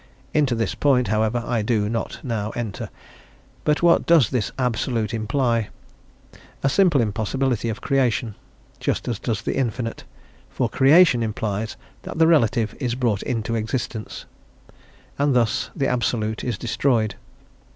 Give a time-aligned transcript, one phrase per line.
[0.33, 2.89] Into this point, however, I do not now enter.
[3.63, 5.69] But what does this Absolute imply?
[6.63, 8.33] A simple impossibility of creation,
[8.79, 10.03] just as does the Infinite;
[10.49, 14.25] for creation implies that the relative is brought into existence,
[15.19, 17.13] and thus the Absolute is destroyed.